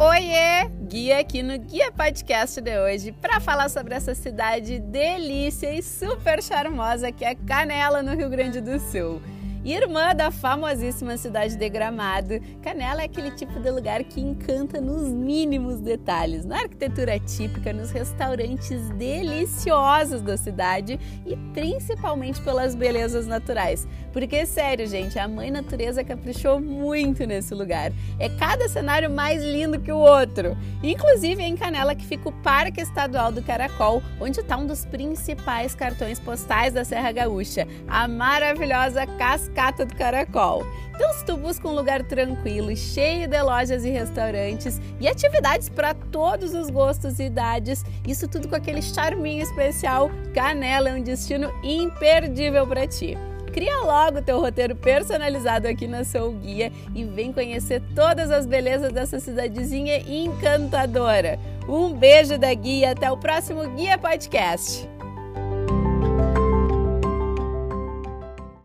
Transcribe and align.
Oiê! 0.00 0.68
Guia 0.88 1.18
aqui 1.18 1.42
no 1.42 1.58
Guia 1.58 1.90
Podcast 1.90 2.60
de 2.60 2.78
hoje 2.78 3.10
para 3.10 3.40
falar 3.40 3.68
sobre 3.68 3.96
essa 3.96 4.14
cidade 4.14 4.78
delícia 4.78 5.74
e 5.74 5.82
super 5.82 6.40
charmosa 6.40 7.10
que 7.10 7.24
é 7.24 7.34
Canela, 7.34 8.00
no 8.00 8.14
Rio 8.14 8.30
Grande 8.30 8.60
do 8.60 8.78
Sul. 8.78 9.20
Irmã 9.64 10.14
da 10.14 10.30
famosíssima 10.30 11.16
cidade 11.16 11.56
de 11.56 11.68
Gramado, 11.68 12.40
Canela 12.62 13.02
é 13.02 13.06
aquele 13.06 13.32
tipo 13.32 13.58
de 13.58 13.70
lugar 13.70 14.04
que 14.04 14.20
encanta 14.20 14.80
nos 14.80 15.08
mínimos 15.08 15.80
detalhes, 15.80 16.44
na 16.44 16.60
arquitetura 16.60 17.18
típica, 17.18 17.72
nos 17.72 17.90
restaurantes 17.90 18.88
deliciosos 18.90 20.22
da 20.22 20.36
cidade 20.36 20.98
e 21.26 21.36
principalmente 21.52 22.40
pelas 22.42 22.74
belezas 22.74 23.26
naturais. 23.26 23.86
Porque, 24.12 24.46
sério, 24.46 24.86
gente, 24.86 25.18
a 25.18 25.28
mãe 25.28 25.50
natureza 25.50 26.04
caprichou 26.04 26.60
muito 26.60 27.26
nesse 27.26 27.52
lugar. 27.52 27.92
É 28.18 28.28
cada 28.28 28.68
cenário 28.68 29.10
mais 29.10 29.42
lindo 29.42 29.80
que 29.80 29.92
o 29.92 29.98
outro. 29.98 30.56
Inclusive 30.82 31.42
é 31.42 31.46
em 31.46 31.56
Canela 31.56 31.94
que 31.94 32.06
fica 32.06 32.28
o 32.28 32.32
Parque 32.42 32.80
Estadual 32.80 33.32
do 33.32 33.42
Caracol, 33.42 34.02
onde 34.20 34.40
está 34.40 34.56
um 34.56 34.66
dos 34.66 34.84
principais 34.86 35.74
cartões 35.74 36.18
postais 36.18 36.72
da 36.72 36.84
Serra 36.84 37.12
Gaúcha, 37.12 37.66
a 37.86 38.08
maravilhosa 38.08 39.06
Casca 39.06 39.47
Cascata 39.48 39.84
do 39.84 39.94
Caracol. 39.94 40.64
Então, 40.94 41.12
se 41.12 41.24
tu 41.24 41.36
busca 41.36 41.68
um 41.68 41.74
lugar 41.74 42.02
tranquilo, 42.04 42.74
cheio 42.76 43.28
de 43.28 43.40
lojas 43.42 43.84
e 43.84 43.90
restaurantes 43.90 44.80
e 45.00 45.06
atividades 45.06 45.68
para 45.68 45.94
todos 45.94 46.54
os 46.54 46.70
gostos 46.70 47.18
e 47.18 47.24
idades, 47.24 47.84
isso 48.06 48.26
tudo 48.26 48.48
com 48.48 48.56
aquele 48.56 48.82
charminho 48.82 49.42
especial, 49.42 50.10
Canela 50.34 50.90
é 50.90 50.94
um 50.94 51.02
destino 51.02 51.52
imperdível 51.62 52.66
para 52.66 52.86
ti. 52.86 53.16
Cria 53.52 53.78
logo 53.78 54.22
teu 54.22 54.40
roteiro 54.40 54.76
personalizado 54.76 55.66
aqui 55.66 55.86
na 55.86 56.04
Sou 56.04 56.32
Guia 56.32 56.70
e 56.94 57.04
vem 57.04 57.32
conhecer 57.32 57.82
todas 57.94 58.30
as 58.30 58.46
belezas 58.46 58.92
dessa 58.92 59.18
cidadezinha 59.18 59.98
encantadora. 60.00 61.38
Um 61.68 61.92
beijo 61.92 62.38
da 62.38 62.52
Guia, 62.54 62.92
até 62.92 63.10
o 63.10 63.16
próximo 63.16 63.68
Guia 63.70 63.98
Podcast. 63.98 64.88